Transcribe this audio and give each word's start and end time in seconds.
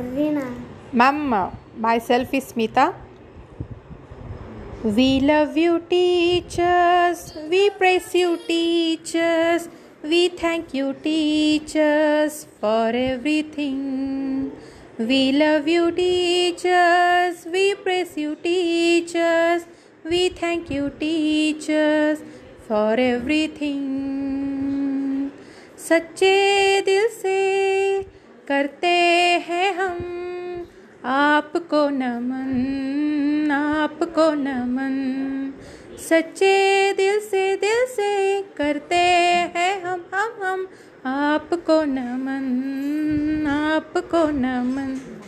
Arvina. 0.00 0.44
Ma'am, 0.92 1.50
myself 1.76 2.32
is 2.32 2.52
Smita. 2.52 2.94
We 4.84 5.20
love 5.20 5.56
you, 5.56 5.80
teachers. 5.80 7.34
We 7.50 7.70
praise 7.70 8.14
you, 8.14 8.38
teachers. 8.46 9.68
We 10.02 10.28
thank 10.28 10.72
you, 10.72 10.94
teachers, 10.94 12.46
for 12.60 12.88
everything. 12.94 14.52
We 14.98 15.32
love 15.32 15.68
you, 15.68 15.90
teachers. 15.92 17.44
We 17.44 17.74
praise 17.74 18.16
you, 18.16 18.36
teachers. 18.36 19.66
We 20.04 20.30
thank 20.30 20.70
you, 20.70 20.90
teachers, 21.04 22.22
for 22.68 22.94
everything. 22.94 23.82
सच्चे 25.88 26.80
दिल 26.86 27.06
से 27.20 27.38
करते 28.48 28.86
हैं 28.86 28.88
हम 28.88 28.88
आपको 31.30 31.88
नमन 31.88 33.50
आपको 33.52 34.30
नमन। 34.34 34.94
सच्चे 36.08 36.54
दिल 36.92 37.20
से 37.20 37.56
दिल 37.56 37.86
से 37.86 38.42
करते 38.56 39.00
हैं 39.56 39.82
हम 39.82 40.04
हम 40.14 40.32
हम। 40.42 40.66
आपको 41.06 41.84
नमन 41.84 43.46
आपको 43.46 44.24
नमन। 44.30 45.19